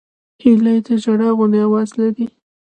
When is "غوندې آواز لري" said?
1.37-2.25